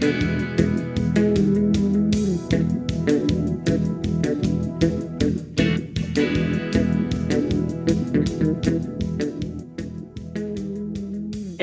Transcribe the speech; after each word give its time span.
El 0.00 0.08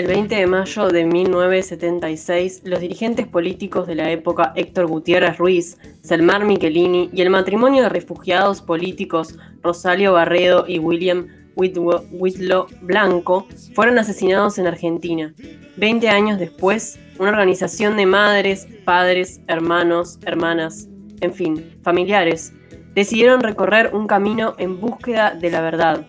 20 0.06 0.36
de 0.36 0.46
mayo 0.46 0.90
de 0.90 1.06
1976, 1.06 2.62
los 2.66 2.80
dirigentes 2.80 3.26
políticos 3.26 3.88
de 3.88 3.96
la 3.96 4.12
época 4.12 4.54
Héctor 4.56 4.86
Gutiérrez 4.86 5.40
Ruiz, 5.40 5.80
Selmar 6.04 6.46
Michelini 6.46 7.10
y 7.12 7.22
el 7.24 7.32
matrimonio 7.32 7.82
de 7.82 7.90
refugiados 7.90 8.62
políticos 8.62 9.40
Rosario 9.64 10.14
Barredo 10.14 10.66
y 10.68 10.78
William 10.78 11.28
Whitlow 11.56 12.68
Blanco 12.82 13.48
fueron 13.74 13.98
asesinados 13.98 14.60
en 14.60 14.68
Argentina. 14.68 15.34
Veinte 15.76 16.10
años 16.10 16.38
después, 16.38 17.00
una 17.20 17.30
organización 17.30 17.98
de 17.98 18.06
madres, 18.06 18.68
padres, 18.86 19.42
hermanos, 19.48 20.20
hermanas, 20.26 20.88
en 21.22 21.34
fin, 21.34 21.78
familiares, 21.84 22.54
decidieron 22.94 23.42
recorrer 23.42 23.92
un 23.94 24.08
camino 24.08 24.56
en 24.58 24.80
búsqueda 24.80 25.32
de 25.32 25.52
la 25.52 25.62
verdad, 25.62 26.06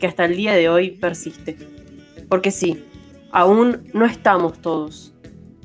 que 0.00 0.06
hasta 0.06 0.24
el 0.24 0.36
día 0.36 0.54
de 0.54 0.68
hoy 0.68 0.92
persiste. 0.92 1.56
Porque 2.28 2.50
sí, 2.50 2.84
Aún 3.32 3.88
no 3.94 4.06
estamos 4.06 4.60
todos. 4.60 5.14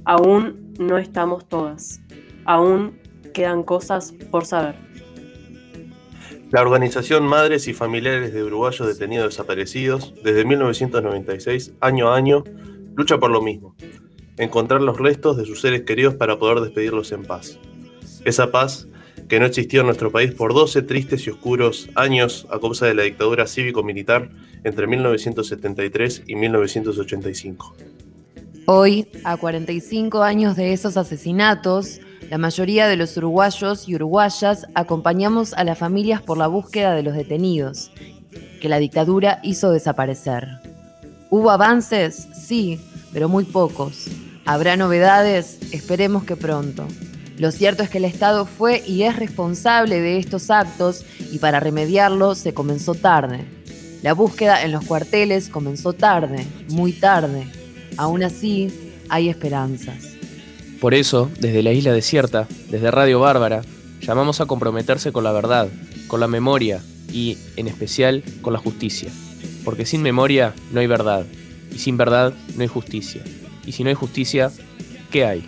Aún 0.04 0.74
no 0.78 1.00
estamos 1.00 1.50
todas. 1.50 2.00
Aún 2.46 3.00
quedan 3.34 3.64
cosas 3.64 4.14
por 4.30 4.46
saber. 4.46 4.76
La 6.52 6.62
organización 6.62 7.26
Madres 7.26 7.68
y 7.68 7.74
Familiares 7.74 8.34
de 8.34 8.44
Uruguayos 8.44 8.88
Detenidos 8.88 9.30
Desaparecidos, 9.30 10.14
desde 10.24 10.46
1996, 10.46 11.74
año 11.82 12.10
a 12.10 12.16
año, 12.16 12.44
lucha 12.96 13.18
por 13.18 13.32
lo 13.32 13.42
mismo, 13.42 13.76
encontrar 14.38 14.82
los 14.82 14.98
restos 14.98 15.38
de 15.38 15.46
sus 15.46 15.62
seres 15.62 15.82
queridos 15.82 16.16
para 16.16 16.38
poder 16.38 16.62
despedirlos 16.62 17.12
en 17.12 17.24
paz. 17.24 17.58
Esa 18.26 18.52
paz 18.52 18.88
que 19.28 19.40
no 19.40 19.46
existió 19.46 19.82
en 19.82 19.88
nuestro 19.88 20.12
país 20.12 20.34
por 20.34 20.54
12 20.54 20.82
tristes 20.84 21.26
y 21.26 21.30
oscuros 21.30 21.90
años 21.96 22.48
a 22.52 22.60
causa 22.60 22.86
de 22.86 22.94
la 22.94 23.04
dictadura 23.04 23.48
cívico-militar 23.48 24.30
entre 24.64 24.88
1973 24.88 26.24
y 26.28 26.36
1985. 26.36 27.76
Hoy, 28.68 29.08
a 29.24 29.38
45 29.38 30.24
años 30.24 30.56
de 30.56 30.74
esos 30.74 30.98
asesinatos, 30.98 32.00
la 32.30 32.40
mayoría 32.40 32.88
de 32.88 32.98
los 32.98 33.16
uruguayos 33.18 33.88
y 33.88 33.96
uruguayas 33.96 34.66
acompañamos 34.74 35.54
a 35.54 35.64
las 35.64 35.78
familias 35.78 36.22
por 36.22 36.38
la 36.38 36.48
búsqueda 36.48 36.96
de 36.96 37.04
los 37.04 37.14
detenidos, 37.14 37.92
que 38.60 38.70
la 38.70 38.80
dictadura 38.80 39.40
hizo 39.44 39.72
desaparecer. 39.72 40.48
¿Hubo 41.30 41.52
avances? 41.52 42.28
Sí, 42.34 42.80
pero 43.14 43.30
muy 43.30 43.44
pocos. 43.44 44.08
¿Habrá 44.46 44.78
novedades? 44.78 45.58
Esperemos 45.72 46.24
que 46.24 46.36
pronto. 46.36 46.88
Lo 47.40 47.52
cierto 47.52 47.82
es 47.82 47.90
que 47.90 47.98
el 47.98 48.06
Estado 48.06 48.46
fue 48.46 48.84
y 48.86 49.02
es 49.02 49.16
responsable 49.16 50.00
de 50.00 50.20
estos 50.20 50.52
actos 50.52 51.04
y 51.32 51.40
para 51.40 51.60
remediarlo 51.60 52.36
se 52.36 52.54
comenzó 52.54 52.94
tarde. 52.94 53.44
La 54.04 54.14
búsqueda 54.14 54.64
en 54.64 54.72
los 54.72 54.86
cuarteles 54.86 55.50
comenzó 55.50 55.94
tarde, 55.94 56.46
muy 56.70 56.94
tarde. 56.94 57.48
Aún 57.98 58.24
así, 58.24 58.72
hay 59.10 59.30
esperanzas. 59.30 60.12
Por 60.80 60.94
eso, 60.94 61.32
desde 61.40 61.64
la 61.64 61.72
isla 61.72 61.92
desierta, 61.92 62.48
desde 62.70 62.92
Radio 62.92 63.20
Bárbara, 63.20 63.64
llamamos 64.00 64.42
a 64.42 64.46
comprometerse 64.46 65.12
con 65.12 65.24
la 65.24 65.32
verdad, 65.32 65.70
con 66.06 66.20
la 66.20 66.28
memoria 66.28 66.84
y, 67.12 67.40
en 67.56 67.68
especial, 67.68 68.24
con 68.44 68.54
la 68.54 68.60
justicia. 68.60 69.10
Porque 69.64 69.88
sin 69.88 70.04
memoria 70.04 70.54
no 70.72 70.82
hay 70.82 70.88
verdad, 70.88 71.26
y 71.72 71.80
sin 71.80 71.98
verdad 71.98 72.32
no 72.56 72.62
hay 72.62 72.68
justicia. 72.68 73.24
Y 73.66 73.72
si 73.72 73.84
no 73.84 73.90
hay 73.90 73.96
justicia, 73.96 74.52
¿qué 75.12 75.26
hay? 75.26 75.44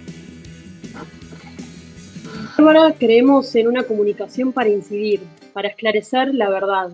Bárbara 2.58 2.96
creemos 2.98 3.56
en 3.56 3.68
una 3.68 3.84
comunicación 3.84 4.52
para 4.52 4.70
incidir, 4.70 5.22
para 5.54 5.70
esclarecer 5.70 6.34
la 6.34 6.50
verdad. 6.50 6.90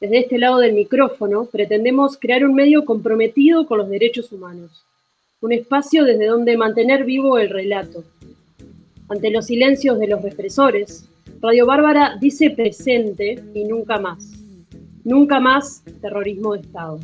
Desde 0.00 0.20
este 0.20 0.38
lado 0.38 0.58
del 0.58 0.72
micrófono 0.72 1.46
pretendemos 1.46 2.16
crear 2.16 2.44
un 2.44 2.54
medio 2.54 2.84
comprometido 2.84 3.66
con 3.66 3.78
los 3.78 3.90
derechos 3.90 4.32
humanos, 4.32 4.84
un 5.40 5.52
espacio 5.52 6.04
desde 6.04 6.26
donde 6.26 6.56
mantener 6.56 7.04
vivo 7.04 7.38
el 7.38 7.50
relato. 7.50 8.04
Ante 9.08 9.30
los 9.30 9.46
silencios 9.46 9.98
de 9.98 10.06
los 10.06 10.22
represores, 10.22 11.08
Radio 11.40 11.66
Bárbara 11.66 12.16
dice 12.20 12.50
presente 12.50 13.42
y 13.52 13.64
nunca 13.64 13.98
más. 13.98 14.32
Nunca 15.04 15.40
más 15.40 15.82
terrorismo 16.00 16.54
de 16.54 16.60
Estado. 16.62 17.00